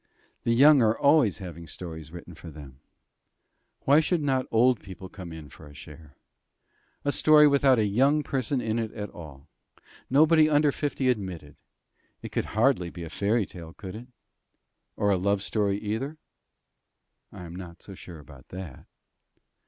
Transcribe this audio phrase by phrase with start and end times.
[0.45, 2.79] The young are always having stories written for them.
[3.81, 6.15] Why should not the old people come in for a share?
[7.05, 9.47] A story without a young person in it at all!
[10.09, 11.55] Nobody under fifty admitted!
[12.23, 14.07] It could hardly be a fairy tale, could it?
[14.95, 16.17] Or a love story either?
[17.31, 18.87] I am not so sure about that.